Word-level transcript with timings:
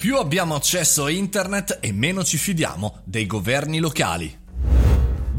Più 0.00 0.14
abbiamo 0.14 0.54
accesso 0.54 1.06
a 1.06 1.10
internet 1.10 1.78
e 1.80 1.90
meno 1.90 2.22
ci 2.22 2.36
fidiamo 2.36 3.00
dei 3.02 3.26
governi 3.26 3.80
locali. 3.80 4.32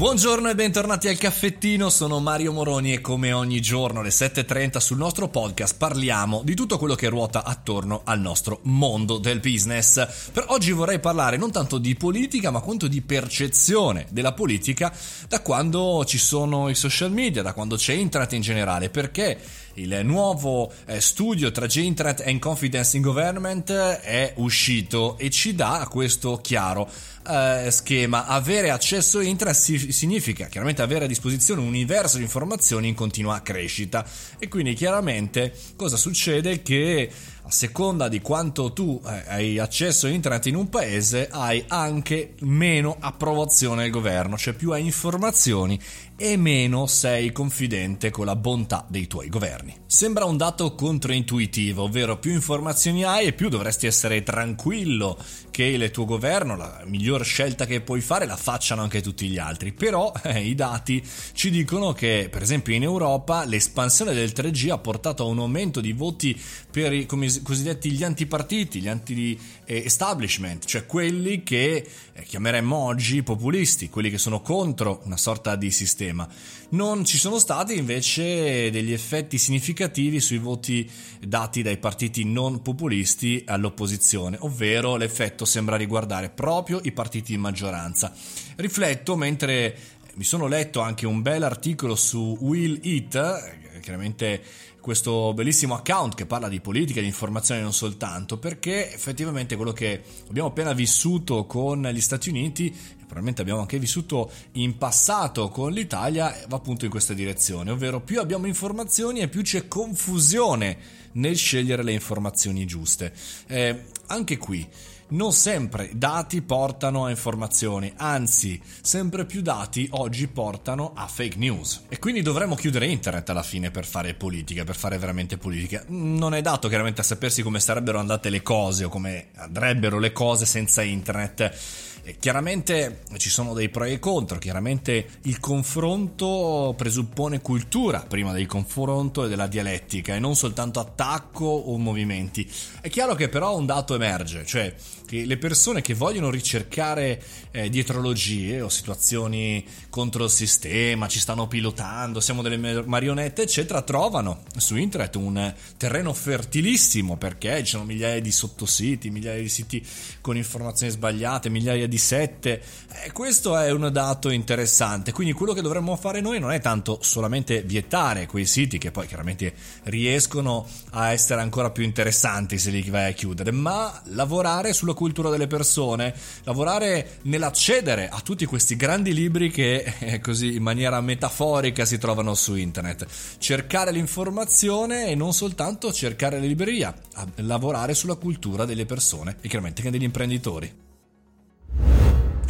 Buongiorno 0.00 0.50
e 0.50 0.54
bentornati 0.54 1.08
al 1.08 1.16
caffettino, 1.16 1.88
sono 1.88 2.20
Mario 2.20 2.52
Moroni 2.52 2.92
e 2.92 3.00
come 3.00 3.32
ogni 3.32 3.62
giorno 3.62 4.00
alle 4.00 4.10
7.30 4.10 4.76
sul 4.76 4.98
nostro 4.98 5.28
podcast 5.28 5.76
parliamo 5.78 6.42
di 6.44 6.54
tutto 6.54 6.76
quello 6.76 6.94
che 6.94 7.08
ruota 7.08 7.42
attorno 7.42 8.02
al 8.04 8.20
nostro 8.20 8.60
mondo 8.64 9.16
del 9.16 9.40
business. 9.40 10.30
Per 10.30 10.44
oggi 10.48 10.72
vorrei 10.72 11.00
parlare 11.00 11.38
non 11.38 11.50
tanto 11.50 11.78
di 11.78 11.94
politica 11.94 12.50
ma 12.50 12.60
quanto 12.60 12.86
di 12.86 13.00
percezione 13.00 14.06
della 14.10 14.34
politica 14.34 14.94
da 15.26 15.40
quando 15.40 16.04
ci 16.06 16.18
sono 16.18 16.68
i 16.68 16.74
social 16.74 17.12
media, 17.12 17.40
da 17.40 17.54
quando 17.54 17.76
c'è 17.76 17.94
internet 17.94 18.32
in 18.34 18.42
generale, 18.42 18.90
perché 18.90 19.38
il 19.80 20.00
nuovo 20.04 20.70
eh, 20.86 21.00
studio 21.00 21.50
tra 21.50 21.66
Internet 21.72 22.22
and 22.26 22.38
Confidence 22.38 22.96
in 22.96 23.02
Government 23.02 23.70
è 23.72 24.34
uscito 24.36 25.16
e 25.18 25.30
ci 25.30 25.54
dà 25.54 25.86
questo 25.90 26.38
chiaro 26.42 26.88
eh, 27.26 27.68
schema. 27.70 28.26
Avere 28.26 28.70
accesso 28.70 29.20
a 29.20 29.52
si- 29.52 29.92
significa 29.92 30.46
chiaramente 30.46 30.82
avere 30.82 31.04
a 31.04 31.08
disposizione 31.08 31.60
un 31.60 31.68
universo 31.68 32.18
di 32.18 32.24
informazioni 32.24 32.88
in 32.88 32.94
continua 32.94 33.40
crescita 33.40 34.04
e 34.38 34.48
quindi 34.48 34.74
chiaramente 34.74 35.54
cosa 35.76 35.96
succede 35.96 36.62
che 36.62 37.10
a 37.50 37.52
seconda 37.52 38.06
di 38.06 38.20
quanto 38.20 38.72
tu 38.72 39.02
eh, 39.04 39.24
hai 39.26 39.58
accesso 39.58 40.06
a 40.06 40.10
internet 40.10 40.46
in 40.46 40.54
un 40.54 40.68
paese 40.68 41.28
hai 41.28 41.64
anche 41.66 42.34
meno 42.42 42.96
approvazione 43.00 43.82
del 43.82 43.90
governo, 43.90 44.38
cioè 44.38 44.54
più 44.54 44.70
hai 44.70 44.84
informazioni 44.84 45.78
e 46.22 46.36
meno 46.36 46.86
sei 46.86 47.32
confidente 47.32 48.10
con 48.10 48.26
la 48.26 48.36
bontà 48.36 48.84
dei 48.88 49.06
tuoi 49.06 49.30
governi. 49.30 49.74
Sembra 49.86 50.26
un 50.26 50.36
dato 50.36 50.74
controintuitivo, 50.74 51.84
ovvero 51.84 52.18
più 52.18 52.32
informazioni 52.32 53.04
hai 53.04 53.28
e 53.28 53.32
più 53.32 53.48
dovresti 53.48 53.86
essere 53.86 54.22
tranquillo 54.22 55.18
che 55.50 55.64
il 55.64 55.90
tuo 55.90 56.04
governo, 56.04 56.56
la 56.56 56.82
miglior 56.84 57.24
scelta 57.24 57.64
che 57.64 57.80
puoi 57.80 58.02
fare, 58.02 58.26
la 58.26 58.36
facciano 58.36 58.82
anche 58.82 59.00
tutti 59.00 59.28
gli 59.28 59.38
altri. 59.38 59.72
Però 59.72 60.12
eh, 60.22 60.44
i 60.46 60.54
dati 60.54 61.02
ci 61.32 61.48
dicono 61.48 61.94
che, 61.94 62.28
per 62.30 62.42
esempio, 62.42 62.74
in 62.74 62.82
Europa 62.82 63.46
l'espansione 63.46 64.12
del 64.12 64.32
3G 64.34 64.70
ha 64.70 64.78
portato 64.78 65.22
a 65.22 65.26
un 65.26 65.38
aumento 65.38 65.80
di 65.80 65.92
voti 65.92 66.38
per 66.70 66.92
i 66.92 67.06
cosiddetti 67.42 67.90
gli 67.90 68.04
antipartiti, 68.04 68.80
gli 68.80 68.88
anti-establishment, 68.88 70.64
cioè 70.64 70.86
quelli 70.86 71.42
che 71.42 71.86
eh, 72.12 72.22
chiameremmo 72.22 72.76
oggi 72.76 73.22
populisti, 73.22 73.90
quelli 73.90 74.10
che 74.10 74.18
sono 74.18 74.40
contro 74.40 75.02
una 75.04 75.16
sorta 75.16 75.56
di 75.56 75.70
sistema 75.70 75.88
sistema. 75.90 76.28
Non 76.70 77.04
ci 77.04 77.18
sono 77.18 77.38
stati 77.38 77.76
invece 77.76 78.70
degli 78.70 78.92
effetti 78.92 79.38
significativi 79.38 80.20
sui 80.20 80.38
voti 80.38 80.88
dati 81.20 81.62
dai 81.62 81.78
partiti 81.78 82.24
non 82.24 82.62
populisti 82.62 83.42
all'opposizione, 83.46 84.36
ovvero 84.40 84.96
l'effetto 84.96 85.44
sembra 85.44 85.76
riguardare 85.76 86.30
proprio 86.30 86.80
i 86.84 86.92
partiti 86.92 87.34
in 87.34 87.40
maggioranza. 87.40 88.12
Rifletto 88.56 89.16
mentre 89.16 89.76
mi 90.20 90.26
sono 90.26 90.48
letto 90.48 90.80
anche 90.80 91.06
un 91.06 91.22
bel 91.22 91.42
articolo 91.42 91.96
su 91.96 92.36
Will 92.40 92.78
It, 92.82 93.80
chiaramente 93.80 94.42
questo 94.78 95.32
bellissimo 95.32 95.74
account 95.74 96.14
che 96.14 96.26
parla 96.26 96.46
di 96.50 96.60
politica 96.60 96.98
e 96.98 97.02
di 97.02 97.08
informazione 97.08 97.62
non 97.62 97.72
soltanto, 97.72 98.36
perché 98.36 98.92
effettivamente 98.92 99.56
quello 99.56 99.72
che 99.72 100.02
abbiamo 100.28 100.48
appena 100.48 100.74
vissuto 100.74 101.46
con 101.46 101.88
gli 101.90 102.00
Stati 102.02 102.28
Uniti 102.28 102.70
probabilmente 102.98 103.40
abbiamo 103.40 103.60
anche 103.60 103.78
vissuto 103.78 104.30
in 104.52 104.76
passato 104.76 105.48
con 105.48 105.72
l'Italia, 105.72 106.44
va 106.48 106.56
appunto 106.56 106.84
in 106.84 106.90
questa 106.90 107.14
direzione, 107.14 107.70
ovvero 107.70 108.02
più 108.02 108.20
abbiamo 108.20 108.46
informazioni 108.46 109.20
e 109.20 109.28
più 109.28 109.40
c'è 109.40 109.68
confusione 109.68 110.76
nel 111.12 111.34
scegliere 111.34 111.82
le 111.82 111.92
informazioni 111.92 112.66
giuste. 112.66 113.14
Eh, 113.46 113.84
anche 114.08 114.36
qui 114.36 114.68
non 115.10 115.32
sempre 115.32 115.90
dati 115.92 116.42
portano 116.42 117.04
a 117.04 117.10
informazioni, 117.10 117.92
anzi, 117.96 118.60
sempre 118.80 119.24
più 119.24 119.40
dati 119.40 119.88
oggi 119.92 120.28
portano 120.28 120.92
a 120.94 121.06
fake 121.06 121.36
news. 121.36 121.84
E 121.88 121.98
quindi 121.98 122.22
dovremmo 122.22 122.54
chiudere 122.54 122.86
internet 122.86 123.28
alla 123.30 123.42
fine 123.42 123.70
per 123.70 123.84
fare 123.84 124.14
politica, 124.14 124.64
per 124.64 124.76
fare 124.76 124.98
veramente 124.98 125.38
politica. 125.38 125.84
Non 125.88 126.34
è 126.34 126.42
dato 126.42 126.68
chiaramente 126.68 127.00
a 127.00 127.04
sapersi 127.04 127.42
come 127.42 127.60
sarebbero 127.60 127.98
andate 127.98 128.30
le 128.30 128.42
cose 128.42 128.84
o 128.84 128.88
come 128.88 129.28
andrebbero 129.36 129.98
le 129.98 130.12
cose 130.12 130.46
senza 130.46 130.82
internet 130.82 131.88
chiaramente 132.18 133.02
ci 133.16 133.30
sono 133.30 133.54
dei 133.54 133.68
pro 133.68 133.84
e 133.84 133.98
contro, 133.98 134.38
chiaramente 134.38 135.06
il 135.22 135.40
confronto 135.40 136.74
presuppone 136.76 137.40
cultura 137.40 138.04
prima 138.06 138.32
del 138.32 138.46
confronto 138.46 139.24
e 139.24 139.28
della 139.28 139.46
dialettica 139.46 140.14
e 140.14 140.18
non 140.18 140.36
soltanto 140.36 140.80
attacco 140.80 141.44
o 141.44 141.76
movimenti. 141.78 142.48
È 142.80 142.88
chiaro 142.88 143.14
che 143.14 143.28
però 143.28 143.56
un 143.56 143.66
dato 143.66 143.94
emerge, 143.94 144.44
cioè 144.46 144.74
che 145.10 145.24
le 145.24 145.38
persone 145.38 145.82
che 145.82 145.94
vogliono 145.94 146.30
ricercare 146.30 147.20
eh, 147.50 147.68
dietrologie 147.68 148.60
o 148.60 148.68
situazioni 148.68 149.66
contro 149.88 150.24
il 150.24 150.30
sistema, 150.30 151.08
ci 151.08 151.18
stanno 151.18 151.48
pilotando, 151.48 152.20
siamo 152.20 152.42
delle 152.42 152.84
marionette, 152.84 153.42
eccetera, 153.42 153.82
trovano 153.82 154.42
su 154.56 154.76
internet 154.76 155.16
un 155.16 155.52
terreno 155.76 156.12
fertilissimo 156.12 157.16
perché 157.16 157.58
ci 157.64 157.70
sono 157.70 157.84
migliaia 157.84 158.20
di 158.20 158.30
sottositi, 158.30 159.10
migliaia 159.10 159.40
di 159.40 159.48
siti 159.48 159.84
con 160.20 160.36
informazioni 160.36 160.92
sbagliate, 160.92 161.48
migliaia 161.48 161.88
di 161.88 161.89
7. 161.98 162.62
Eh, 163.02 163.12
questo 163.12 163.56
è 163.56 163.70
un 163.70 163.88
dato 163.92 164.30
interessante. 164.30 165.12
Quindi 165.12 165.32
quello 165.32 165.52
che 165.52 165.62
dovremmo 165.62 165.96
fare 165.96 166.20
noi 166.20 166.38
non 166.38 166.52
è 166.52 166.60
tanto 166.60 166.98
solamente 167.02 167.62
vietare 167.62 168.26
quei 168.26 168.46
siti 168.46 168.78
che 168.78 168.90
poi 168.90 169.06
chiaramente 169.06 169.54
riescono 169.84 170.66
a 170.90 171.12
essere 171.12 171.40
ancora 171.40 171.70
più 171.70 171.84
interessanti 171.84 172.58
se 172.58 172.70
li 172.70 172.82
vai 172.90 173.10
a 173.10 173.14
chiudere, 173.14 173.50
ma 173.50 174.00
lavorare 174.06 174.72
sulla 174.72 174.94
cultura 174.94 175.30
delle 175.30 175.46
persone, 175.46 176.14
lavorare 176.44 177.18
nell'accedere 177.22 178.08
a 178.08 178.20
tutti 178.20 178.44
questi 178.46 178.76
grandi 178.76 179.14
libri 179.14 179.50
che 179.50 179.94
eh, 179.98 180.20
così 180.20 180.56
in 180.56 180.62
maniera 180.62 181.00
metaforica 181.00 181.84
si 181.84 181.98
trovano 181.98 182.34
su 182.34 182.54
internet. 182.54 183.06
Cercare 183.38 183.92
l'informazione 183.92 185.08
e 185.08 185.14
non 185.14 185.32
soltanto 185.32 185.92
cercare 185.92 186.38
le 186.40 186.46
librerie, 186.46 186.92
lavorare 187.36 187.94
sulla 187.94 188.14
cultura 188.14 188.64
delle 188.64 188.86
persone 188.86 189.36
e 189.40 189.48
chiaramente 189.48 189.80
anche 189.80 189.92
degli 189.92 190.04
imprenditori. 190.04 190.89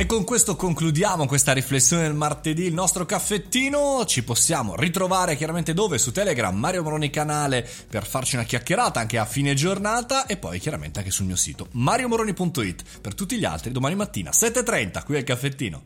E 0.01 0.07
con 0.07 0.25
questo 0.25 0.57
concludiamo 0.57 1.27
questa 1.27 1.53
riflessione 1.53 2.05
del 2.05 2.15
martedì, 2.15 2.65
il 2.65 2.73
nostro 2.73 3.05
caffettino. 3.05 4.07
Ci 4.07 4.25
possiamo 4.25 4.75
ritrovare 4.75 5.37
chiaramente 5.37 5.75
dove? 5.75 5.99
Su 5.99 6.11
Telegram, 6.11 6.57
Mario 6.57 6.83
Moroni 6.83 7.11
canale 7.11 7.69
per 7.87 8.07
farci 8.07 8.37
una 8.37 8.47
chiacchierata 8.47 8.99
anche 8.99 9.19
a 9.19 9.27
fine 9.27 9.53
giornata 9.53 10.25
e 10.25 10.39
poi 10.39 10.59
chiaramente 10.59 11.01
anche 11.01 11.11
sul 11.11 11.27
mio 11.27 11.37
sito 11.37 11.69
mariomoroni.it. 11.73 12.83
Per 13.03 13.15
tutti 13.15 13.37
gli 13.37 13.45
altri 13.45 13.73
domani 13.73 13.95
mattina 13.95 14.31
7.30 14.31 15.05
qui 15.05 15.17
al 15.19 15.25
caffettino. 15.25 15.83